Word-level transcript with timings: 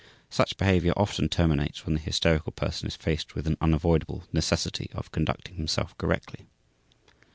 Such 0.31 0.57
behavior 0.57 0.93
often 0.97 1.29
terminates 1.29 1.85
when 1.85 1.93
the 1.93 1.99
hysterical 1.99 2.51
person 2.53 2.87
is 2.87 2.95
faced 2.95 3.35
with 3.35 3.45
an 3.45 3.55
unavoidable 3.61 4.23
necessity 4.33 4.89
of 4.95 5.11
conducting 5.11 5.57
himself 5.57 5.95
correctly. 5.99 6.47